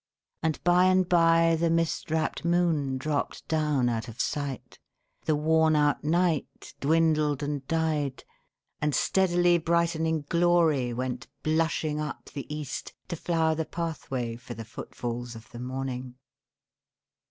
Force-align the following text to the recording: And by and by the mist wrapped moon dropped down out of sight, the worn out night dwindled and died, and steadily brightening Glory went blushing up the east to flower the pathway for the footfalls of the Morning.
And 0.41 0.63
by 0.63 0.85
and 0.85 1.07
by 1.07 1.55
the 1.55 1.69
mist 1.69 2.09
wrapped 2.09 2.43
moon 2.43 2.97
dropped 2.97 3.47
down 3.47 3.87
out 3.87 4.07
of 4.07 4.19
sight, 4.19 4.79
the 5.25 5.35
worn 5.35 5.75
out 5.75 6.03
night 6.03 6.73
dwindled 6.79 7.43
and 7.43 7.67
died, 7.67 8.23
and 8.81 8.95
steadily 8.95 9.59
brightening 9.59 10.25
Glory 10.27 10.91
went 10.91 11.27
blushing 11.43 11.99
up 12.01 12.31
the 12.31 12.51
east 12.51 12.93
to 13.09 13.15
flower 13.15 13.53
the 13.53 13.63
pathway 13.63 14.35
for 14.37 14.55
the 14.55 14.65
footfalls 14.65 15.35
of 15.35 15.51
the 15.51 15.59
Morning. 15.59 16.15